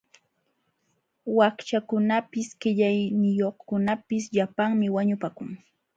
[1.37, 5.49] Wakchakunapis qillayniyuqkunapis llapanmi wañupakun.